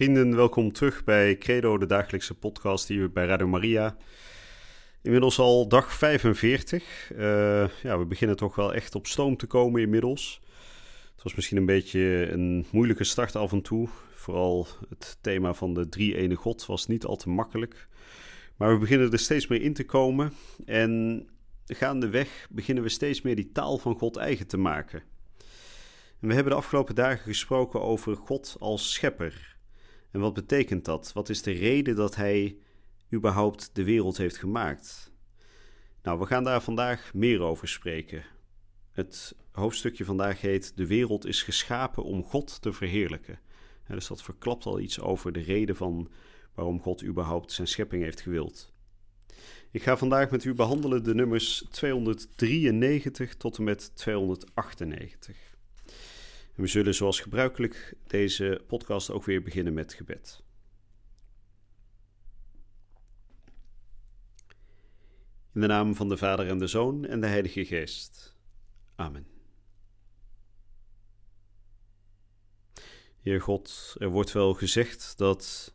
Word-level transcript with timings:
Vrienden, 0.00 0.36
welkom 0.36 0.72
terug 0.72 1.04
bij 1.04 1.38
Credo, 1.38 1.78
de 1.78 1.86
dagelijkse 1.86 2.34
podcast 2.34 2.88
hier 2.88 3.12
bij 3.12 3.26
Radio 3.26 3.46
Maria. 3.46 3.96
Inmiddels 5.02 5.38
al 5.38 5.68
dag 5.68 5.92
45. 5.92 7.10
Uh, 7.12 7.18
ja, 7.82 7.98
we 7.98 8.04
beginnen 8.06 8.36
toch 8.36 8.54
wel 8.54 8.74
echt 8.74 8.94
op 8.94 9.06
stoom 9.06 9.36
te 9.36 9.46
komen 9.46 9.80
inmiddels. 9.80 10.40
Het 11.14 11.22
was 11.22 11.34
misschien 11.34 11.56
een 11.56 11.66
beetje 11.66 12.28
een 12.30 12.66
moeilijke 12.72 13.04
start 13.04 13.36
af 13.36 13.52
en 13.52 13.62
toe. 13.62 13.88
Vooral 14.10 14.66
het 14.88 15.18
thema 15.20 15.54
van 15.54 15.74
de 15.74 15.88
drie-ene 15.88 16.34
God 16.34 16.66
was 16.66 16.86
niet 16.86 17.04
al 17.04 17.16
te 17.16 17.28
makkelijk. 17.28 17.88
Maar 18.56 18.72
we 18.72 18.78
beginnen 18.78 19.12
er 19.12 19.18
steeds 19.18 19.46
meer 19.46 19.62
in 19.62 19.74
te 19.74 19.84
komen. 19.84 20.32
En 20.64 21.26
gaandeweg 21.66 22.46
beginnen 22.50 22.84
we 22.84 22.90
steeds 22.90 23.22
meer 23.22 23.36
die 23.36 23.52
taal 23.52 23.78
van 23.78 23.98
God 23.98 24.16
eigen 24.16 24.46
te 24.46 24.58
maken. 24.58 25.02
En 26.20 26.28
we 26.28 26.34
hebben 26.34 26.52
de 26.52 26.58
afgelopen 26.58 26.94
dagen 26.94 27.24
gesproken 27.24 27.82
over 27.82 28.16
God 28.16 28.56
als 28.58 28.92
schepper. 28.92 29.58
En 30.10 30.20
wat 30.20 30.34
betekent 30.34 30.84
dat? 30.84 31.12
Wat 31.12 31.28
is 31.28 31.42
de 31.42 31.52
reden 31.52 31.96
dat 31.96 32.14
Hij 32.14 32.56
überhaupt 33.12 33.70
de 33.72 33.84
wereld 33.84 34.16
heeft 34.16 34.36
gemaakt? 34.36 35.12
Nou, 36.02 36.18
we 36.18 36.26
gaan 36.26 36.44
daar 36.44 36.62
vandaag 36.62 37.14
meer 37.14 37.40
over 37.40 37.68
spreken. 37.68 38.24
Het 38.92 39.34
hoofdstukje 39.52 40.04
vandaag 40.04 40.40
heet 40.40 40.76
De 40.76 40.86
wereld 40.86 41.26
is 41.26 41.42
geschapen 41.42 42.04
om 42.04 42.24
God 42.24 42.62
te 42.62 42.72
verheerlijken. 42.72 43.38
dus 43.88 44.06
dat 44.06 44.22
verklapt 44.22 44.66
al 44.66 44.80
iets 44.80 45.00
over 45.00 45.32
de 45.32 45.40
reden 45.40 45.76
van 45.76 46.10
waarom 46.54 46.80
God 46.80 47.04
überhaupt 47.04 47.52
zijn 47.52 47.68
schepping 47.68 48.02
heeft 48.02 48.20
gewild. 48.20 48.72
Ik 49.70 49.82
ga 49.82 49.96
vandaag 49.96 50.30
met 50.30 50.44
u 50.44 50.54
behandelen 50.54 51.04
de 51.04 51.14
nummers 51.14 51.66
293 51.70 53.36
tot 53.36 53.58
en 53.58 53.64
met 53.64 53.96
298. 53.96 55.49
We 56.60 56.66
zullen 56.66 56.94
zoals 56.94 57.20
gebruikelijk 57.20 57.94
deze 58.06 58.64
podcast 58.66 59.10
ook 59.10 59.24
weer 59.24 59.42
beginnen 59.42 59.74
met 59.74 59.94
gebed. 59.94 60.42
In 65.52 65.60
de 65.60 65.66
naam 65.66 65.94
van 65.94 66.08
de 66.08 66.16
Vader 66.16 66.48
en 66.48 66.58
de 66.58 66.66
Zoon 66.66 67.04
en 67.04 67.20
de 67.20 67.26
Heilige 67.26 67.64
Geest. 67.64 68.36
Amen. 68.94 69.26
Heer 73.20 73.40
God, 73.40 73.96
er 73.98 74.08
wordt 74.08 74.32
wel 74.32 74.54
gezegd 74.54 75.18
dat 75.18 75.74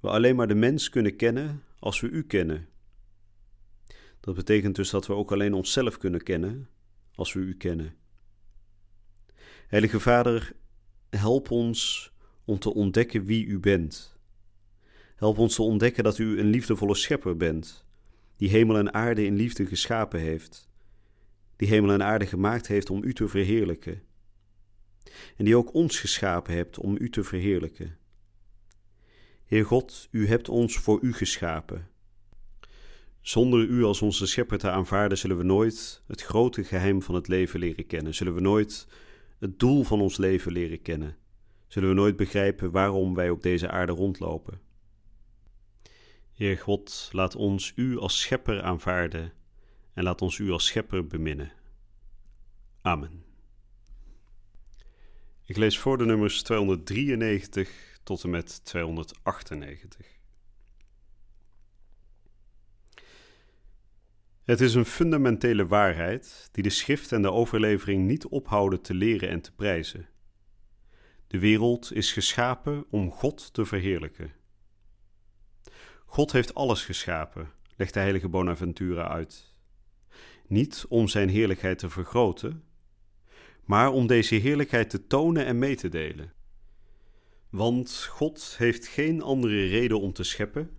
we 0.00 0.08
alleen 0.08 0.36
maar 0.36 0.48
de 0.48 0.54
mens 0.54 0.88
kunnen 0.88 1.16
kennen 1.16 1.62
als 1.78 2.00
we 2.00 2.08
U 2.08 2.26
kennen. 2.26 2.68
Dat 4.20 4.34
betekent 4.34 4.76
dus 4.76 4.90
dat 4.90 5.06
we 5.06 5.12
ook 5.12 5.32
alleen 5.32 5.54
onszelf 5.54 5.98
kunnen 5.98 6.22
kennen 6.22 6.68
als 7.14 7.32
we 7.32 7.40
U 7.40 7.56
kennen. 7.56 8.00
Heilige 9.72 10.00
Vader, 10.00 10.52
help 11.10 11.50
ons 11.50 12.12
om 12.44 12.58
te 12.58 12.74
ontdekken 12.74 13.24
wie 13.24 13.46
U 13.46 13.58
bent. 13.58 14.16
Help 15.16 15.38
ons 15.38 15.54
te 15.54 15.62
ontdekken 15.62 16.04
dat 16.04 16.18
U 16.18 16.38
een 16.38 16.46
liefdevolle 16.46 16.94
schepper 16.94 17.36
bent, 17.36 17.84
die 18.36 18.48
hemel 18.48 18.76
en 18.76 18.94
aarde 18.94 19.24
in 19.24 19.36
liefde 19.36 19.66
geschapen 19.66 20.20
heeft, 20.20 20.70
die 21.56 21.68
hemel 21.68 21.92
en 21.92 22.02
aarde 22.02 22.26
gemaakt 22.26 22.66
heeft 22.66 22.90
om 22.90 23.04
U 23.04 23.14
te 23.14 23.28
verheerlijken, 23.28 24.02
en 25.36 25.44
die 25.44 25.56
ook 25.56 25.74
ons 25.74 26.00
geschapen 26.00 26.54
hebt 26.54 26.78
om 26.78 26.96
U 26.98 27.10
te 27.10 27.24
verheerlijken. 27.24 27.96
Heer 29.44 29.64
God, 29.64 30.08
U 30.10 30.26
hebt 30.26 30.48
ons 30.48 30.78
voor 30.78 30.98
U 31.02 31.12
geschapen. 31.12 31.88
Zonder 33.20 33.60
U 33.60 33.82
als 33.82 34.02
onze 34.02 34.26
schepper 34.26 34.58
te 34.58 34.70
aanvaarden, 34.70 35.18
zullen 35.18 35.38
we 35.38 35.44
nooit 35.44 36.02
het 36.06 36.22
grote 36.22 36.64
geheim 36.64 37.02
van 37.02 37.14
het 37.14 37.28
leven 37.28 37.60
leren 37.60 37.86
kennen, 37.86 38.14
zullen 38.14 38.34
we 38.34 38.40
nooit 38.40 38.86
het 39.42 39.58
doel 39.58 39.82
van 39.82 40.00
ons 40.00 40.16
leven 40.16 40.52
leren 40.52 40.82
kennen, 40.82 41.16
zullen 41.66 41.88
we 41.88 41.94
nooit 41.94 42.16
begrijpen 42.16 42.70
waarom 42.70 43.14
wij 43.14 43.30
op 43.30 43.42
deze 43.42 43.70
aarde 43.70 43.92
rondlopen. 43.92 44.60
Heer 46.32 46.58
God, 46.58 47.08
laat 47.12 47.36
ons 47.36 47.72
U 47.76 47.98
als 47.98 48.20
schepper 48.20 48.62
aanvaarden 48.62 49.32
en 49.94 50.02
laat 50.02 50.22
ons 50.22 50.38
U 50.38 50.50
als 50.50 50.66
schepper 50.66 51.06
beminnen. 51.06 51.52
Amen. 52.80 53.24
Ik 55.44 55.56
lees 55.56 55.78
voor 55.78 55.98
de 55.98 56.04
nummers 56.04 56.42
293 56.42 57.98
tot 58.02 58.24
en 58.24 58.30
met 58.30 58.64
298. 58.64 60.06
Het 64.44 64.60
is 64.60 64.74
een 64.74 64.84
fundamentele 64.84 65.66
waarheid 65.66 66.48
die 66.52 66.62
de 66.62 66.70
schrift 66.70 67.12
en 67.12 67.22
de 67.22 67.32
overlevering 67.32 68.06
niet 68.06 68.26
ophouden 68.26 68.80
te 68.80 68.94
leren 68.94 69.28
en 69.28 69.40
te 69.40 69.52
prijzen. 69.52 70.08
De 71.26 71.38
wereld 71.38 71.92
is 71.92 72.12
geschapen 72.12 72.84
om 72.90 73.10
God 73.10 73.52
te 73.52 73.64
verheerlijken. 73.64 74.32
God 76.06 76.32
heeft 76.32 76.54
alles 76.54 76.84
geschapen, 76.84 77.50
legt 77.76 77.94
de 77.94 78.00
heilige 78.00 78.28
Bonaventura 78.28 79.08
uit. 79.08 79.54
Niet 80.46 80.84
om 80.88 81.08
zijn 81.08 81.28
heerlijkheid 81.28 81.78
te 81.78 81.90
vergroten, 81.90 82.62
maar 83.64 83.90
om 83.90 84.06
deze 84.06 84.34
heerlijkheid 84.34 84.90
te 84.90 85.06
tonen 85.06 85.44
en 85.44 85.58
mee 85.58 85.76
te 85.76 85.88
delen. 85.88 86.32
Want 87.50 88.06
God 88.10 88.54
heeft 88.58 88.86
geen 88.86 89.22
andere 89.22 89.66
reden 89.66 90.00
om 90.00 90.12
te 90.12 90.22
scheppen 90.22 90.70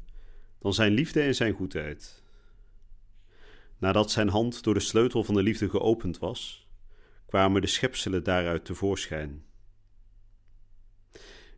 dan 0.59 0.73
zijn 0.73 0.91
liefde 0.91 1.21
en 1.21 1.35
zijn 1.35 1.53
goedheid. 1.53 2.22
Nadat 3.83 4.11
zijn 4.11 4.29
hand 4.29 4.63
door 4.63 4.73
de 4.73 4.79
sleutel 4.79 5.23
van 5.23 5.35
de 5.35 5.43
liefde 5.43 5.69
geopend 5.69 6.19
was, 6.19 6.67
kwamen 7.25 7.61
de 7.61 7.67
schepselen 7.67 8.23
daaruit 8.23 8.65
tevoorschijn. 8.65 9.45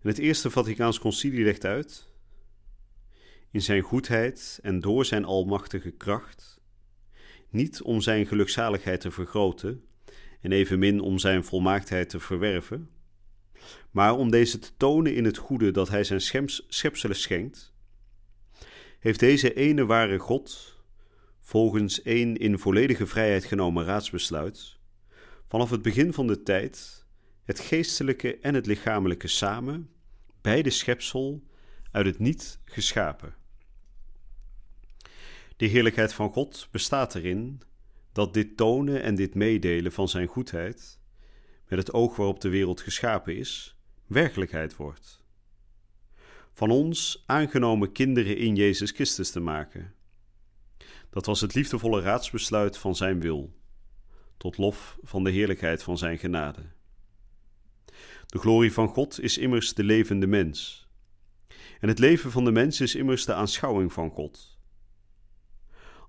En 0.02 0.10
het 0.10 0.18
Eerste 0.18 0.50
Vaticaans 0.50 1.00
Concilie 1.00 1.44
legt 1.44 1.66
uit: 1.66 2.10
in 3.52 3.62
zijn 3.62 3.82
goedheid 3.82 4.60
en 4.62 4.80
door 4.80 5.06
zijn 5.06 5.26
almachtige 5.26 5.92
kracht, 5.92 6.62
niet 7.50 7.82
om 7.82 8.02
zijn 8.02 8.26
gelukzaligheid 8.26 9.02
te 9.02 9.12
vergroten 9.12 9.86
en 10.42 10.52
evenmin 10.52 11.00
om 11.00 11.20
zijn 11.20 11.44
volmaaktheid 11.44 12.10
te 12.10 12.20
verwerven, 12.20 12.90
maar 13.92 14.16
om 14.16 14.32
deze 14.32 14.60
te 14.60 14.72
tonen 14.78 15.16
in 15.16 15.26
het 15.26 15.38
goede 15.38 15.72
dat 15.72 15.90
hij 15.90 16.04
zijn 16.04 16.22
schepselen 16.68 17.16
schenkt, 17.16 17.74
heeft 19.00 19.20
deze 19.20 19.54
ene 19.54 19.86
ware 19.86 20.18
God 20.18 20.75
volgens 21.46 22.02
één 22.02 22.38
in 22.38 22.60
volledige 22.60 23.08
vrijheid 23.08 23.46
genomen 23.46 23.86
raadsbesluit, 23.86 24.78
vanaf 25.48 25.70
het 25.70 25.82
begin 25.82 26.14
van 26.14 26.28
de 26.28 26.44
tijd 26.44 27.06
het 27.44 27.60
geestelijke 27.60 28.40
en 28.40 28.54
het 28.54 28.66
lichamelijke 28.66 29.28
samen, 29.28 29.90
bij 30.42 30.62
de 30.62 30.70
schepsel, 30.70 31.44
uit 31.92 32.06
het 32.06 32.20
niet 32.20 32.60
geschapen. 32.66 33.36
De 35.58 35.66
heerlijkheid 35.66 36.14
van 36.14 36.32
God 36.32 36.68
bestaat 36.72 37.16
erin 37.16 37.62
dat 38.12 38.34
dit 38.34 38.58
tonen 38.58 39.02
en 39.02 39.16
dit 39.16 39.36
meedelen 39.36 39.92
van 39.92 40.10
Zijn 40.10 40.28
goedheid, 40.28 41.00
met 41.68 41.80
het 41.80 41.94
oog 41.94 42.16
waarop 42.16 42.42
de 42.42 42.50
wereld 42.50 42.82
geschapen 42.82 43.38
is, 43.38 43.80
werkelijkheid 44.08 44.76
wordt. 44.76 45.24
Van 46.54 46.72
ons 46.72 47.24
aangenomen 47.26 47.92
kinderen 47.92 48.38
in 48.38 48.56
Jezus 48.56 48.92
Christus 48.92 49.32
te 49.32 49.40
maken 49.40 49.95
dat 51.16 51.26
was 51.26 51.42
het 51.42 51.54
liefdevolle 51.54 52.02
raadsbesluit 52.02 52.78
van 52.78 52.96
zijn 52.96 53.20
wil, 53.20 53.54
tot 54.38 54.58
lof 54.58 54.98
van 55.04 55.24
de 55.24 55.30
heerlijkheid 55.30 55.84
van 55.84 55.98
zijn 55.98 56.18
genade. 56.18 56.62
De 58.26 58.40
glorie 58.40 58.74
van 58.74 58.88
God 58.88 59.20
is 59.20 59.38
immers 59.38 59.74
de 59.74 59.84
levende 59.84 60.28
mens. 60.28 60.88
En 61.80 61.88
het 61.88 62.00
leven 62.00 62.32
van 62.32 62.46
de 62.46 62.52
mens 62.52 62.82
is 62.82 62.96
immers 62.96 63.26
de 63.26 63.34
aanschouwing 63.34 63.94
van 63.94 64.10
God. 64.10 64.58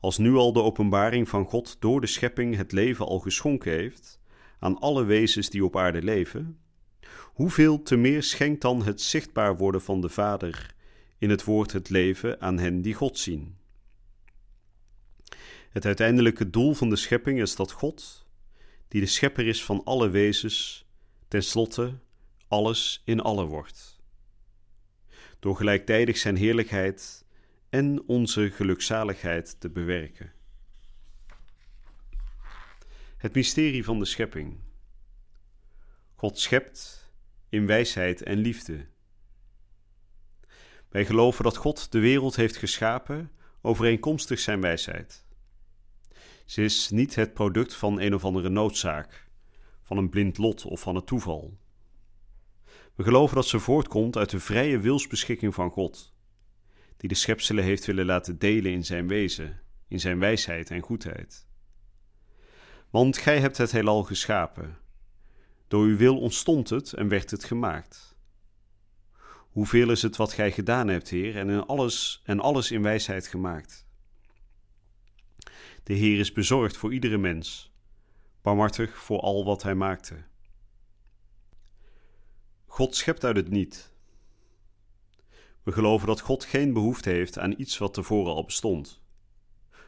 Als 0.01 0.19
nu 0.19 0.35
al 0.35 0.53
de 0.53 0.63
openbaring 0.63 1.29
van 1.29 1.45
God 1.45 1.77
door 1.81 2.01
de 2.01 2.07
schepping 2.07 2.57
het 2.57 2.73
leven 2.73 3.07
al 3.07 3.19
geschonken 3.19 3.73
heeft 3.73 4.21
aan 4.59 4.79
alle 4.79 5.05
wezens 5.05 5.51
die 5.51 5.65
op 5.65 5.77
aarde 5.77 6.03
leven, 6.03 6.59
hoeveel 7.23 7.83
te 7.83 7.97
meer 7.97 8.23
schenkt 8.23 8.61
dan 8.61 8.83
het 8.83 9.01
zichtbaar 9.01 9.57
worden 9.57 9.83
van 9.83 10.01
de 10.01 10.09
Vader 10.09 10.75
in 11.19 11.31
het 11.31 11.45
woord 11.45 11.73
het 11.73 11.91
leven 11.91 12.41
aan 12.41 12.59
hen 12.59 12.83
die 12.83 12.95
God 12.95 13.19
zien. 13.19 13.65
Het 15.71 15.85
uiteindelijke 15.85 16.51
doel 16.51 16.75
van 16.75 16.91
de 16.91 16.97
schepping 16.97 17.41
is 17.41 17.57
dat 17.57 17.73
God, 17.73 18.27
die 18.89 19.01
de 19.01 19.07
schepper 19.07 19.47
is 19.47 19.65
van 19.65 19.85
alle 19.85 20.09
wezens, 20.09 20.87
tenslotte 21.29 21.99
alles 22.49 23.03
in 23.05 23.21
alle 23.21 23.45
wordt. 23.45 24.01
Door 25.39 25.57
gelijktijdig 25.57 26.17
zijn 26.17 26.37
heerlijkheid 26.37 27.25
en 27.69 28.03
onze 28.07 28.51
gelukzaligheid 28.51 29.61
te 29.61 29.71
bewerken. 29.71 30.33
Het 33.17 33.35
mysterie 33.35 33.85
van 33.85 33.99
de 33.99 34.05
schepping. 34.05 34.59
God 36.15 36.39
schept 36.39 37.11
in 37.49 37.67
wijsheid 37.67 38.23
en 38.23 38.39
liefde. 38.39 38.87
Wij 40.89 41.07
geloven 41.07 41.45
dat 41.45 41.57
God 41.57 41.93
de 41.93 41.99
wereld 41.99 42.37
heeft 42.37 42.57
geschapen 42.57 43.33
overeenkomstig 43.61 44.39
zijn 44.39 44.61
wijsheid. 44.61 45.26
Ze 46.47 46.63
is 46.63 46.91
niet 46.91 47.15
het 47.15 47.35
product 47.35 47.75
van 47.75 48.01
een 48.01 48.15
of 48.15 48.25
andere 48.25 48.49
noodzaak, 48.49 49.29
van 49.83 49.97
een 49.97 50.09
blind 50.09 50.39
lot 50.39 50.65
of 50.65 50.81
van 50.81 50.95
het 50.95 51.07
toeval. 51.07 51.59
We 52.95 53.03
geloven 53.03 53.37
dat 53.37 53.47
ze 53.47 53.59
voortkomt 53.59 54.17
uit 54.17 54.31
de 54.31 54.41
vrije 54.41 54.79
wilsbeschikking 54.79 55.55
van 55.55 55.71
God, 55.71 56.15
die 56.97 57.09
de 57.09 57.15
schepselen 57.15 57.65
heeft 57.65 57.85
willen 57.85 58.07
laten 58.07 58.39
delen 58.39 58.73
in 58.73 58.85
zijn 58.85 59.09
wezen, 59.09 59.61
in 59.89 60.01
zijn 60.01 60.19
wijsheid 60.19 60.71
en 60.71 60.81
goedheid. 60.81 61.47
Want 62.91 63.17
gij 63.17 63.41
hebt 63.41 63.57
het 63.57 63.73
heelal 63.73 64.03
geschapen. 64.03 64.79
Door 65.69 65.85
uw 65.85 65.97
wil 65.97 66.19
ontstond 66.19 66.71
het 66.71 66.93
en 66.93 67.09
werd 67.09 67.31
het 67.31 67.45
gemaakt. 67.45 68.17
Hoeveel 69.51 69.91
is 69.91 70.03
het 70.03 70.17
wat 70.17 70.33
gij 70.33 70.53
gedaan 70.53 70.89
hebt, 70.89 71.09
Heer, 71.09 71.37
en, 71.37 71.49
in 71.49 71.67
alles, 71.67 72.23
en 72.25 72.41
alles 72.41 72.71
in 72.71 72.83
wijsheid 72.83 73.27
gemaakt. 73.27 73.86
De 75.87 75.95
Heer 75.95 76.19
is 76.19 76.33
bezorgd 76.33 76.77
voor 76.77 76.93
iedere 76.93 77.19
mens, 77.19 77.73
barmhartig 78.43 78.99
voor 78.99 79.21
al 79.21 79.45
wat 79.45 79.63
hij 79.63 79.75
maakte. 79.75 80.25
God 82.67 82.97
schept 82.97 83.25
uit 83.25 83.37
het 83.37 83.51
niet. 83.51 83.93
We 85.63 85.73
geloven 85.73 86.07
dat 86.07 86.21
God 86.21 86.45
geen 86.45 86.73
behoefte 86.73 87.11
heeft 87.11 87.39
aan 87.39 87.55
iets 87.57 87.79
wat 87.79 87.95
tevoren 87.95 88.33
al 88.33 88.45
bestond, 88.45 89.03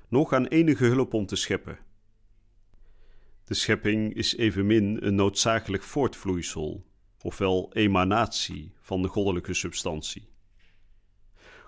nog 0.09 0.33
aan 0.33 0.47
enige 0.47 0.85
hulp 0.85 1.15
om 1.15 1.27
te 1.27 1.37
scheppen. 1.37 1.79
De 3.45 3.55
schepping 3.55 4.15
is 4.15 4.37
evenmin 4.37 4.97
een 5.01 5.15
noodzakelijk 5.15 5.83
voortvloeisel, 5.83 6.85
ofwel 7.23 7.73
emanatie 7.73 8.73
van 8.81 9.03
de 9.03 9.09
goddelijke 9.09 9.55
substantie. 9.55 10.29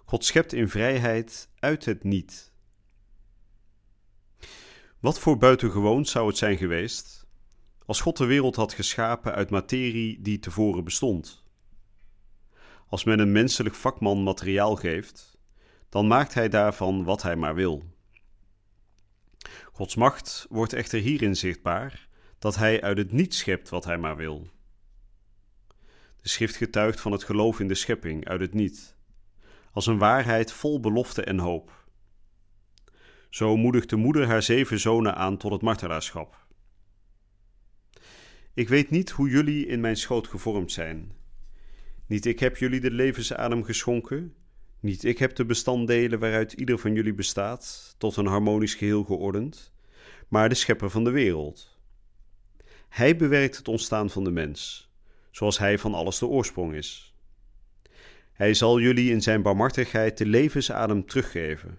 God 0.04 0.24
schept 0.24 0.52
in 0.52 0.68
vrijheid 0.68 1.50
uit 1.58 1.84
het 1.84 2.04
niet. 2.04 2.49
Wat 5.00 5.18
voor 5.18 5.36
buitengewoon 5.38 6.04
zou 6.06 6.26
het 6.26 6.36
zijn 6.36 6.56
geweest 6.56 7.26
als 7.86 8.00
God 8.00 8.16
de 8.16 8.24
wereld 8.24 8.56
had 8.56 8.72
geschapen 8.72 9.34
uit 9.34 9.50
materie 9.50 10.20
die 10.20 10.38
tevoren 10.38 10.84
bestond? 10.84 11.44
Als 12.88 13.04
men 13.04 13.18
een 13.18 13.32
menselijk 13.32 13.74
vakman 13.74 14.22
materiaal 14.22 14.76
geeft, 14.76 15.38
dan 15.88 16.06
maakt 16.06 16.34
hij 16.34 16.48
daarvan 16.48 17.04
wat 17.04 17.22
hij 17.22 17.36
maar 17.36 17.54
wil. 17.54 17.82
Gods 19.72 19.94
macht 19.94 20.46
wordt 20.48 20.72
echter 20.72 21.00
hierin 21.00 21.36
zichtbaar 21.36 22.08
dat 22.38 22.56
hij 22.56 22.82
uit 22.82 22.98
het 22.98 23.12
niet 23.12 23.34
schept 23.34 23.68
wat 23.68 23.84
hij 23.84 23.98
maar 23.98 24.16
wil. 24.16 24.48
De 26.22 26.28
schrift 26.28 26.56
getuigt 26.56 27.00
van 27.00 27.12
het 27.12 27.24
geloof 27.24 27.60
in 27.60 27.68
de 27.68 27.74
schepping 27.74 28.28
uit 28.28 28.40
het 28.40 28.54
niet, 28.54 28.96
als 29.72 29.86
een 29.86 29.98
waarheid 29.98 30.52
vol 30.52 30.80
belofte 30.80 31.24
en 31.24 31.38
hoop. 31.38 31.79
Zo 33.30 33.56
moedigt 33.56 33.90
de 33.90 33.96
moeder 33.96 34.26
haar 34.26 34.42
zeven 34.42 34.80
zonen 34.80 35.14
aan 35.14 35.36
tot 35.36 35.52
het 35.52 35.62
martelaarschap. 35.62 36.46
Ik 38.54 38.68
weet 38.68 38.90
niet 38.90 39.10
hoe 39.10 39.30
jullie 39.30 39.66
in 39.66 39.80
mijn 39.80 39.96
schoot 39.96 40.28
gevormd 40.28 40.72
zijn. 40.72 41.12
Niet 42.06 42.26
ik 42.26 42.40
heb 42.40 42.56
jullie 42.56 42.80
de 42.80 42.90
levensadem 42.90 43.64
geschonken, 43.64 44.34
niet 44.80 45.04
ik 45.04 45.18
heb 45.18 45.36
de 45.36 45.44
bestanddelen 45.44 46.18
waaruit 46.18 46.52
ieder 46.52 46.78
van 46.78 46.94
jullie 46.94 47.14
bestaat, 47.14 47.94
tot 47.98 48.16
een 48.16 48.26
harmonisch 48.26 48.74
geheel 48.74 49.04
geordend, 49.04 49.72
maar 50.28 50.48
de 50.48 50.54
schepper 50.54 50.90
van 50.90 51.04
de 51.04 51.10
wereld. 51.10 51.78
Hij 52.88 53.16
bewerkt 53.16 53.56
het 53.56 53.68
ontstaan 53.68 54.10
van 54.10 54.24
de 54.24 54.30
mens, 54.30 54.90
zoals 55.30 55.58
hij 55.58 55.78
van 55.78 55.94
alles 55.94 56.18
de 56.18 56.26
oorsprong 56.26 56.74
is. 56.74 57.14
Hij 58.32 58.54
zal 58.54 58.80
jullie 58.80 59.10
in 59.10 59.22
zijn 59.22 59.42
barmhartigheid 59.42 60.18
de 60.18 60.26
levensadem 60.26 61.06
teruggeven, 61.06 61.78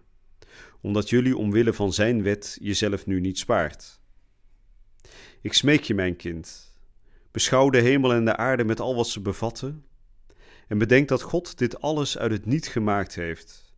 omdat 0.82 1.10
jullie 1.10 1.38
omwille 1.38 1.74
van 1.74 1.94
zijn 1.94 2.24
wet 2.24 2.58
jezelf 2.62 3.06
nu 3.06 3.20
niet 3.20 3.38
spaart. 3.38 4.00
Ik 5.42 5.54
smeek 5.54 5.84
je, 5.84 5.94
mijn 5.94 6.16
kind, 6.16 6.76
beschouw 7.32 7.70
de 7.70 7.82
hemel 7.82 8.14
en 8.14 8.26
de 8.26 8.38
aarde 8.38 8.64
met 8.64 8.80
al 8.80 8.96
wat 8.96 9.08
ze 9.08 9.22
bevatten 9.22 9.86
en 10.72 10.78
bedenk 10.78 11.08
dat 11.08 11.22
God 11.22 11.58
dit 11.58 11.82
alles 11.82 12.18
uit 12.18 12.32
het 12.32 12.46
niet 12.46 12.68
gemaakt 12.68 13.16
heeft. 13.16 13.76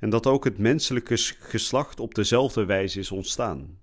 En 0.00 0.10
dat 0.10 0.26
ook 0.26 0.44
het 0.44 0.58
menselijke 0.58 1.16
geslacht 1.38 2.00
op 2.00 2.14
dezelfde 2.14 2.64
wijze 2.64 2.98
is 2.98 3.10
ontstaan. 3.10 3.78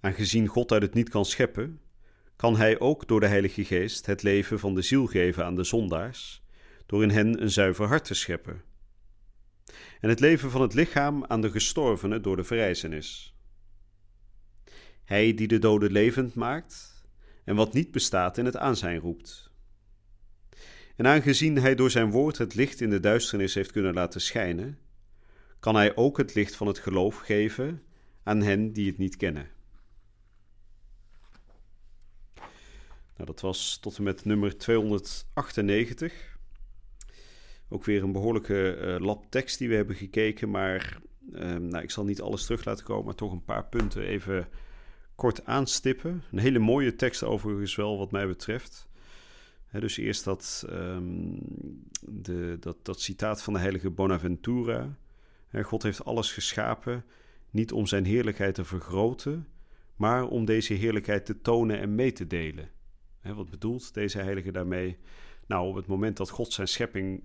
Aangezien 0.00 0.46
God 0.46 0.72
uit 0.72 0.82
het 0.82 0.94
niet 0.94 1.08
kan 1.08 1.24
scheppen, 1.24 1.80
kan 2.36 2.56
Hij 2.56 2.80
ook 2.80 3.08
door 3.08 3.20
de 3.20 3.26
Heilige 3.26 3.64
Geest 3.64 4.06
het 4.06 4.22
leven 4.22 4.58
van 4.58 4.74
de 4.74 4.82
ziel 4.82 5.06
geven 5.06 5.44
aan 5.44 5.54
de 5.54 5.64
zondaars, 5.64 6.42
door 6.86 7.02
in 7.02 7.10
hen 7.10 7.42
een 7.42 7.50
zuiver 7.50 7.86
hart 7.86 8.04
te 8.04 8.14
scheppen. 8.14 8.62
En 10.04 10.10
het 10.10 10.20
leven 10.20 10.50
van 10.50 10.62
het 10.62 10.74
lichaam 10.74 11.24
aan 11.24 11.40
de 11.40 11.50
gestorvenen 11.50 12.22
door 12.22 12.36
de 12.36 12.44
verrijzenis. 12.44 13.34
Hij 15.04 15.34
die 15.34 15.48
de 15.48 15.58
doden 15.58 15.92
levend 15.92 16.34
maakt 16.34 17.04
en 17.44 17.56
wat 17.56 17.72
niet 17.72 17.90
bestaat 17.90 18.38
in 18.38 18.44
het 18.44 18.56
aanzijn 18.56 18.98
roept. 18.98 19.50
En 20.96 21.06
aangezien 21.06 21.58
hij 21.58 21.74
door 21.74 21.90
zijn 21.90 22.10
woord 22.10 22.38
het 22.38 22.54
licht 22.54 22.80
in 22.80 22.90
de 22.90 23.00
duisternis 23.00 23.54
heeft 23.54 23.72
kunnen 23.72 23.94
laten 23.94 24.20
schijnen, 24.20 24.78
kan 25.60 25.74
hij 25.74 25.96
ook 25.96 26.16
het 26.16 26.34
licht 26.34 26.56
van 26.56 26.66
het 26.66 26.78
geloof 26.78 27.16
geven 27.16 27.82
aan 28.22 28.42
hen 28.42 28.72
die 28.72 28.86
het 28.86 28.98
niet 28.98 29.16
kennen. 29.16 29.48
Nou, 33.16 33.26
dat 33.26 33.40
was 33.40 33.78
tot 33.78 33.96
en 33.96 34.02
met 34.02 34.24
nummer 34.24 34.58
298. 34.58 36.33
Ook 37.68 37.84
weer 37.84 38.02
een 38.02 38.12
behoorlijke 38.12 38.78
uh, 38.80 39.06
lab 39.06 39.24
tekst 39.28 39.58
die 39.58 39.68
we 39.68 39.74
hebben 39.74 39.96
gekeken, 39.96 40.50
maar 40.50 40.98
uh, 41.32 41.56
nou, 41.56 41.82
ik 41.82 41.90
zal 41.90 42.04
niet 42.04 42.20
alles 42.20 42.44
terug 42.44 42.64
laten 42.64 42.84
komen, 42.84 43.04
maar 43.04 43.14
toch 43.14 43.32
een 43.32 43.44
paar 43.44 43.64
punten 43.64 44.02
even 44.02 44.48
kort 45.14 45.44
aanstippen. 45.44 46.22
Een 46.32 46.38
hele 46.38 46.58
mooie 46.58 46.96
tekst 46.96 47.22
overigens 47.22 47.76
wel, 47.76 47.98
wat 47.98 48.10
mij 48.10 48.26
betreft 48.26 48.88
dus 49.80 49.96
eerst 49.96 50.24
dat, 50.24 50.66
um, 50.70 51.38
de, 52.00 52.56
dat, 52.60 52.76
dat 52.82 53.00
citaat 53.00 53.42
van 53.42 53.52
de 53.52 53.58
heilige 53.58 53.90
Bonaventura. 53.90 54.96
God 55.62 55.82
heeft 55.82 56.04
alles 56.04 56.32
geschapen, 56.32 57.04
niet 57.50 57.72
om 57.72 57.86
zijn 57.86 58.04
heerlijkheid 58.04 58.54
te 58.54 58.64
vergroten, 58.64 59.48
maar 59.96 60.26
om 60.26 60.44
deze 60.44 60.74
heerlijkheid 60.74 61.26
te 61.26 61.40
tonen 61.40 61.78
en 61.78 61.94
mee 61.94 62.12
te 62.12 62.26
delen. 62.26 62.70
wat 63.22 63.50
bedoelt 63.50 63.94
deze 63.94 64.18
heilige 64.18 64.52
daarmee? 64.52 64.96
Nou, 65.46 65.68
op 65.68 65.74
het 65.74 65.86
moment 65.86 66.16
dat 66.16 66.30
God 66.30 66.52
zijn 66.52 66.68
schepping 66.68 67.22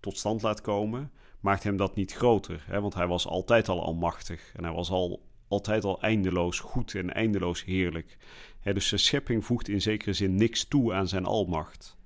tot 0.00 0.18
stand 0.18 0.42
laat 0.42 0.60
komen, 0.60 1.10
maakt 1.40 1.62
hem 1.62 1.76
dat 1.76 1.94
niet 1.94 2.12
groter. 2.12 2.64
want 2.68 2.94
hij 2.94 3.06
was 3.06 3.26
altijd 3.26 3.68
al 3.68 3.84
almachtig 3.84 4.52
en 4.56 4.64
hij 4.64 4.72
was 4.72 4.90
al, 4.90 5.22
altijd 5.48 5.84
al 5.84 6.02
eindeloos 6.02 6.60
goed 6.60 6.94
en 6.94 7.14
eindeloos 7.14 7.64
heerlijk 7.64 8.18
dus 8.62 8.88
zijn 8.88 9.00
schepping 9.00 9.44
voegt 9.44 9.68
in 9.68 9.82
zekere 9.82 10.12
zin 10.12 10.34
niks 10.34 10.64
toe 10.64 10.92
aan 10.94 11.08
zijn 11.08 11.24
almacht. 11.24 11.98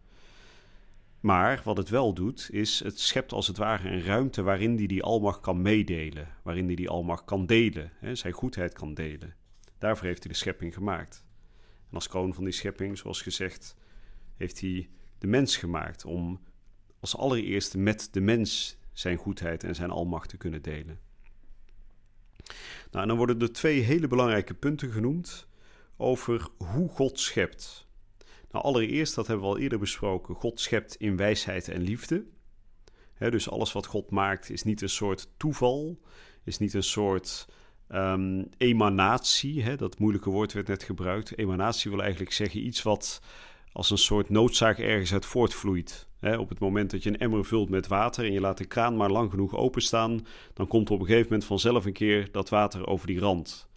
Maar 1.21 1.61
wat 1.65 1.77
het 1.77 1.89
wel 1.89 2.15
doet, 2.15 2.49
is 2.53 2.81
het 2.85 3.01
schept 3.01 3.33
als 3.33 3.47
het 3.47 3.57
ware 3.57 3.89
een 3.89 4.03
ruimte 4.03 4.43
waarin 4.43 4.77
hij 4.77 4.87
die 4.87 5.03
almacht 5.03 5.41
kan 5.41 5.63
meedelen. 5.63 6.29
Waarin 6.43 6.67
hij 6.67 6.75
die 6.75 6.89
almacht 6.89 7.25
kan 7.25 7.47
delen, 7.47 7.93
zijn 8.13 8.33
goedheid 8.33 8.73
kan 8.73 8.95
delen. 8.95 9.35
Daarvoor 9.79 10.07
heeft 10.07 10.23
hij 10.23 10.33
de 10.33 10.39
schepping 10.39 10.75
gemaakt. 10.75 11.25
En 11.89 11.95
als 11.95 12.09
kroon 12.09 12.35
van 12.35 12.45
die 12.45 12.53
schepping, 12.53 12.99
zoals 12.99 13.23
gezegd, 13.23 13.77
heeft 14.37 14.61
hij 14.61 14.89
de 15.19 15.27
mens 15.27 15.57
gemaakt 15.57 16.05
om 16.05 16.41
als 17.05 17.17
allereerste 17.17 17.79
met 17.79 18.09
de 18.11 18.21
mens 18.21 18.77
zijn 18.93 19.17
goedheid 19.17 19.65
en 19.65 19.75
zijn 19.75 19.91
almacht 19.91 20.29
te 20.29 20.37
kunnen 20.37 20.63
delen. 20.63 20.99
Nou, 22.91 23.03
en 23.03 23.09
dan 23.09 23.17
worden 23.17 23.41
er 23.41 23.53
twee 23.53 23.81
hele 23.81 24.07
belangrijke 24.07 24.55
punten 24.55 24.91
genoemd 24.91 25.47
over 25.97 26.49
hoe 26.57 26.89
God 26.89 27.21
schept. 27.21 27.87
Nou, 28.51 28.65
allereerst, 28.65 29.15
dat 29.15 29.27
hebben 29.27 29.47
we 29.47 29.53
al 29.53 29.59
eerder 29.59 29.79
besproken, 29.79 30.35
God 30.35 30.61
schept 30.61 30.95
in 30.95 31.17
wijsheid 31.17 31.69
en 31.69 31.81
liefde. 31.81 32.25
dus 33.19 33.51
alles 33.51 33.73
wat 33.73 33.87
God 33.87 34.11
maakt 34.11 34.51
is 34.51 34.63
niet 34.63 34.83
een 34.83 34.89
soort 34.89 35.29
toeval, 35.37 36.01
is 36.45 36.59
niet 36.59 36.75
een 36.75 36.83
soort 36.83 37.49
um, 37.89 38.49
emanatie. 38.57 39.77
dat 39.77 39.99
moeilijke 39.99 40.31
woord 40.31 40.53
werd 40.53 40.69
net 40.69 40.83
gebruikt. 40.83 41.39
Emanatie 41.39 41.91
wil 41.91 42.01
eigenlijk 42.03 42.33
zeggen 42.33 42.67
iets 42.67 42.83
wat 42.83 43.21
als 43.73 43.91
een 43.91 43.99
soort 43.99 44.29
noodzaak 44.29 44.79
ergens 44.79 45.13
uit 45.13 45.25
voortvloeit. 45.25 46.09
Op 46.33 46.49
het 46.49 46.59
moment 46.59 46.91
dat 46.91 47.03
je 47.03 47.09
een 47.09 47.19
emmer 47.19 47.45
vult 47.45 47.69
met 47.69 47.87
water 47.87 48.25
en 48.25 48.33
je 48.33 48.41
laat 48.41 48.59
de 48.59 48.65
kraan 48.65 48.97
maar 48.97 49.11
lang 49.11 49.31
genoeg 49.31 49.57
openstaan, 49.57 50.27
dan 50.55 50.67
komt 50.67 50.89
er 50.89 50.95
op 50.95 51.01
een 51.01 51.07
gegeven 51.07 51.29
moment 51.29 51.49
vanzelf 51.49 51.85
een 51.85 51.93
keer 51.93 52.29
dat 52.33 52.49
water 52.49 52.87
over 52.87 53.07
die 53.07 53.19
rand. 53.19 53.69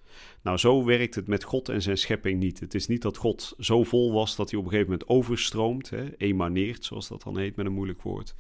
Nou, 0.42 0.58
zo 0.58 0.86
werkt 0.86 1.16
het 1.16 1.28
met 1.28 1.44
God 1.44 1.70
en 1.70 1.82
zijn 1.82 1.98
schepping 1.98 2.40
niet. 2.40 2.60
Het 2.60 2.74
is 2.74 2.88
niet 2.88 3.02
dat 3.02 3.18
God 3.18 3.54
zo 3.60 3.84
vol 3.84 4.14
was 4.14 4.36
dat 4.36 4.50
hij 4.50 4.60
op 4.60 4.66
een 4.66 4.72
gegeven 4.72 4.92
moment 4.92 5.10
overstroomt, 5.10 5.90
hè, 5.90 6.18
emaneert, 6.18 6.86
zoals 6.86 7.08
dat 7.08 7.24
dan 7.24 7.38
heet 7.38 7.56
met 7.56 7.66
een 7.66 7.72
moeilijk 7.72 8.02
woord. 8.02 8.36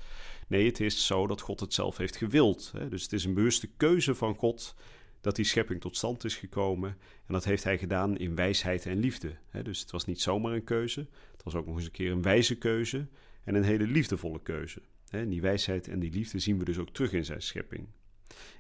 Nee, 0.48 0.66
het 0.66 0.80
is 0.80 1.06
zo 1.06 1.28
dat 1.28 1.42
God 1.42 1.60
het 1.60 1.74
zelf 1.74 1.98
heeft 1.98 2.16
gewild. 2.16 2.74
Dus 2.90 3.04
het 3.04 3.14
is 3.14 3.26
een 3.26 3.34
bewuste 3.34 3.70
keuze 3.78 4.16
van 4.16 4.36
God 4.36 4.76
dat 5.22 5.36
die 5.36 5.46
schepping 5.46 5.82
tot 5.82 5.96
stand 5.96 6.24
is 6.24 6.36
gekomen. 6.36 6.90
En 7.28 7.34
dat 7.34 7.46
heeft 7.46 7.64
hij 7.64 7.78
gedaan 7.78 8.18
in 8.18 8.36
wijsheid 8.36 8.86
en 8.86 9.00
liefde. 9.00 9.38
Dus 9.64 9.80
het 9.80 9.92
was 9.92 10.06
niet 10.06 10.22
zomaar 10.22 10.54
een 10.54 10.64
keuze, 10.64 11.08
het 11.32 11.44
was 11.44 11.56
ook 11.56 11.66
nog 11.66 11.76
eens 11.76 11.86
een 11.86 11.92
keer 11.92 12.12
een 12.12 12.22
wijze 12.22 12.58
keuze 12.58 13.08
en 13.48 13.56
een 13.56 13.64
hele 13.64 13.88
liefdevolle 13.88 14.42
keuze. 14.42 14.82
Die 15.10 15.42
wijsheid 15.42 15.88
en 15.88 16.00
die 16.00 16.12
liefde 16.12 16.40
zien 16.40 16.60
we 16.60 16.66
dus 16.66 16.78
ook 16.78 16.90
terug 16.90 17.14
in 17.14 17.26
zijn 17.26 17.42
schepping. 17.42 17.88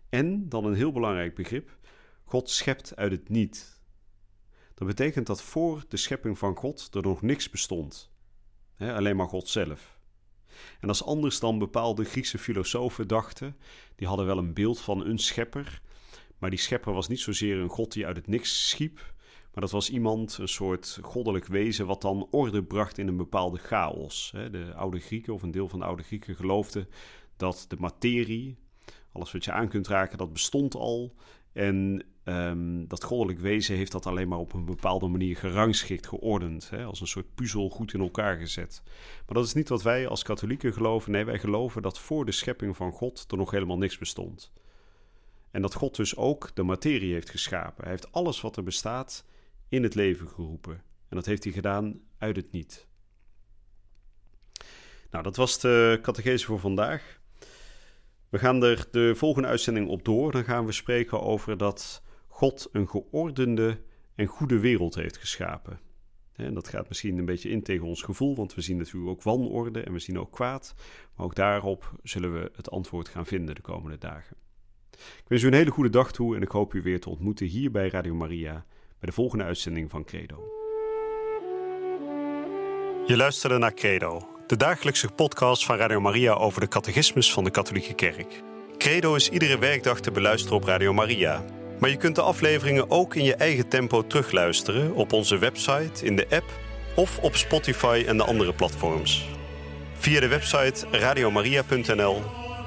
En 0.09 0.49
dan 0.49 0.65
een 0.65 0.73
heel 0.73 0.91
belangrijk 0.91 1.35
begrip: 1.35 1.77
God 2.23 2.49
schept 2.49 2.95
uit 2.95 3.11
het 3.11 3.29
niet. 3.29 3.81
Dat 4.73 4.87
betekent 4.87 5.27
dat 5.27 5.41
voor 5.41 5.85
de 5.87 5.97
schepping 5.97 6.37
van 6.37 6.55
God 6.55 6.95
er 6.95 7.01
nog 7.01 7.21
niks 7.21 7.49
bestond. 7.49 8.11
alleen 8.77 9.15
maar 9.15 9.27
God 9.27 9.47
zelf. 9.49 9.99
En 10.79 10.89
is 10.89 11.03
anders 11.03 11.39
dan 11.39 11.59
bepaalde 11.59 12.03
Griekse 12.03 12.37
filosofen 12.37 13.07
dachten. 13.07 13.57
Die 13.95 14.07
hadden 14.07 14.25
wel 14.25 14.37
een 14.37 14.53
beeld 14.53 14.79
van 14.79 15.05
een 15.05 15.19
schepper. 15.19 15.81
Maar 16.37 16.49
die 16.49 16.59
schepper 16.59 16.93
was 16.93 17.07
niet 17.07 17.19
zozeer 17.19 17.57
een 17.57 17.69
god 17.69 17.91
die 17.91 18.05
uit 18.05 18.15
het 18.15 18.27
niks 18.27 18.69
schiep. 18.69 19.13
Maar 19.53 19.65
dat 19.65 19.71
was 19.71 19.89
iemand, 19.89 20.37
een 20.37 20.47
soort 20.47 20.99
goddelijk 21.01 21.45
wezen, 21.45 21.85
wat 21.85 22.01
dan 22.01 22.27
orde 22.31 22.63
bracht 22.63 22.97
in 22.97 23.07
een 23.07 23.17
bepaalde 23.17 23.57
chaos. 23.57 24.33
De 24.51 24.73
oude 24.75 24.99
Grieken, 24.99 25.33
of 25.33 25.41
een 25.41 25.51
deel 25.51 25.67
van 25.67 25.79
de 25.79 25.85
oude 25.85 26.03
Grieken, 26.03 26.35
geloofden 26.35 26.87
dat 27.37 27.65
de 27.67 27.75
materie, 27.79 28.57
alles 29.11 29.31
wat 29.31 29.45
je 29.45 29.51
aan 29.51 29.67
kunt 29.67 29.87
raken, 29.87 30.17
dat 30.17 30.33
bestond 30.33 30.75
al. 30.75 31.13
En 31.53 32.05
um, 32.23 32.87
dat 32.87 33.03
goddelijk 33.03 33.39
wezen 33.39 33.75
heeft 33.75 33.91
dat 33.91 34.05
alleen 34.05 34.27
maar 34.27 34.39
op 34.39 34.53
een 34.53 34.65
bepaalde 34.65 35.07
manier 35.07 35.37
gerangschikt, 35.37 36.07
geordend. 36.07 36.69
Hè, 36.69 36.83
als 36.83 37.01
een 37.01 37.07
soort 37.07 37.35
puzzel 37.35 37.69
goed 37.69 37.93
in 37.93 37.99
elkaar 37.99 38.37
gezet. 38.37 38.81
Maar 39.25 39.35
dat 39.35 39.45
is 39.45 39.53
niet 39.53 39.69
wat 39.69 39.81
wij 39.81 40.07
als 40.07 40.23
katholieken 40.23 40.73
geloven. 40.73 41.11
Nee, 41.11 41.25
wij 41.25 41.39
geloven 41.39 41.81
dat 41.81 41.99
voor 41.99 42.25
de 42.25 42.31
schepping 42.31 42.75
van 42.75 42.91
God 42.91 43.25
er 43.27 43.37
nog 43.37 43.51
helemaal 43.51 43.77
niks 43.77 43.97
bestond. 43.97 44.51
En 45.51 45.61
dat 45.61 45.73
God 45.73 45.95
dus 45.95 46.15
ook 46.15 46.55
de 46.55 46.63
materie 46.63 47.13
heeft 47.13 47.29
geschapen. 47.29 47.83
Hij 47.83 47.91
heeft 47.91 48.11
alles 48.11 48.41
wat 48.41 48.57
er 48.57 48.63
bestaat 48.63 49.25
in 49.69 49.83
het 49.83 49.95
leven 49.95 50.27
geroepen. 50.27 50.73
En 51.09 51.15
dat 51.15 51.25
heeft 51.25 51.43
hij 51.43 51.53
gedaan 51.53 51.99
uit 52.17 52.35
het 52.35 52.51
niet. 52.51 52.87
Nou, 55.11 55.23
dat 55.23 55.35
was 55.35 55.59
de 55.59 55.99
catechese 56.01 56.45
voor 56.45 56.59
vandaag. 56.59 57.19
We 58.29 58.37
gaan 58.37 58.63
er 58.63 58.87
de 58.91 59.15
volgende 59.15 59.47
uitzending 59.47 59.87
op 59.87 60.05
door. 60.05 60.31
Dan 60.31 60.43
gaan 60.43 60.65
we 60.65 60.71
spreken 60.71 61.21
over 61.21 61.57
dat 61.57 62.03
God 62.27 62.69
een 62.71 62.89
geordende 62.89 63.81
en 64.15 64.25
goede 64.25 64.59
wereld 64.59 64.95
heeft 64.95 65.17
geschapen. 65.17 65.79
En 66.33 66.53
dat 66.53 66.67
gaat 66.67 66.87
misschien 66.87 67.17
een 67.17 67.25
beetje 67.25 67.49
in 67.49 67.63
tegen 67.63 67.87
ons 67.87 68.01
gevoel, 68.01 68.35
want 68.35 68.53
we 68.53 68.61
zien 68.61 68.77
natuurlijk 68.77 69.11
ook 69.11 69.23
wanorde 69.23 69.81
en 69.81 69.93
we 69.93 69.99
zien 69.99 70.19
ook 70.19 70.31
kwaad. 70.31 70.75
Maar 71.15 71.25
ook 71.25 71.35
daarop 71.35 71.91
zullen 72.03 72.33
we 72.33 72.51
het 72.55 72.69
antwoord 72.69 73.07
gaan 73.07 73.25
vinden 73.25 73.55
de 73.55 73.61
komende 73.61 73.97
dagen. 73.97 74.37
Ik 74.91 75.25
wens 75.27 75.43
u 75.43 75.47
een 75.47 75.53
hele 75.53 75.71
goede 75.71 75.89
dag 75.89 76.11
toe 76.11 76.35
en 76.35 76.41
ik 76.41 76.51
hoop 76.51 76.73
u 76.73 76.81
weer 76.81 76.99
te 76.99 77.09
ontmoeten 77.09 77.45
hier 77.45 77.71
bij 77.71 77.89
Radio 77.89 78.15
Maria 78.15 78.65
bij 78.99 79.09
de 79.09 79.15
volgende 79.15 79.43
uitzending 79.43 79.89
van 79.89 80.03
Credo. 80.03 80.35
Je 83.05 83.17
luisterde 83.17 83.57
naar 83.57 83.73
Credo, 83.73 84.27
de 84.47 84.57
dagelijkse 84.57 85.09
podcast 85.09 85.65
van 85.65 85.77
Radio 85.77 86.01
Maria 86.01 86.33
over 86.33 86.61
de 86.61 86.67
catechismus 86.67 87.33
van 87.33 87.43
de 87.43 87.49
Katholieke 87.49 87.93
Kerk. 87.93 88.43
Credo 88.77 89.15
is 89.15 89.29
iedere 89.29 89.57
werkdag 89.57 89.99
te 89.99 90.11
beluisteren 90.11 90.57
op 90.57 90.63
Radio 90.63 90.93
Maria. 90.93 91.45
Maar 91.79 91.89
je 91.89 91.97
kunt 91.97 92.15
de 92.15 92.21
afleveringen 92.21 92.91
ook 92.91 93.15
in 93.15 93.23
je 93.23 93.35
eigen 93.35 93.67
tempo 93.67 94.07
terugluisteren 94.07 94.93
op 94.93 95.13
onze 95.13 95.37
website, 95.37 96.05
in 96.05 96.15
de 96.15 96.27
app 96.29 96.51
of 96.95 97.19
op 97.19 97.35
Spotify 97.35 98.03
en 98.07 98.17
de 98.17 98.23
andere 98.23 98.53
platforms. 98.53 99.29
Via 99.93 100.19
de 100.19 100.27
website 100.27 100.87
radiomaria.nl 100.91 102.21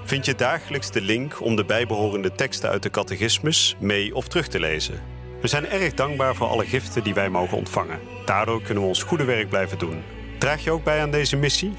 vind 0.05 0.27
je 0.27 0.35
dagelijks 0.35 0.91
de 0.91 1.01
link 1.01 1.41
om 1.41 1.57
de 1.57 1.65
bijbehorende 1.65 2.33
teksten 2.33 2.71
uit 2.71 2.83
de 2.83 2.91
catechismus 2.91 3.77
mee 3.81 4.15
of 4.15 4.29
terug 4.29 4.49
te 4.49 4.61
lezen. 4.61 5.20
We 5.41 5.49
zijn 5.49 5.67
erg 5.67 5.95
dankbaar 5.95 6.35
voor 6.35 6.47
alle 6.47 6.67
giften 6.67 7.05
die 7.05 7.15
wij 7.15 7.29
mogen 7.29 7.57
ontvangen. 7.57 8.01
Daardoor 8.25 8.63
kunnen 8.63 8.83
we 8.83 8.89
ons 8.89 9.03
goede 9.03 9.25
werk 9.25 9.49
blijven 9.49 9.79
doen. 9.79 10.03
Draag 10.39 10.65
je 10.65 10.71
ook 10.71 10.85
bij 10.85 11.01
aan 11.01 11.11
deze 11.11 11.37
missie? 11.37 11.73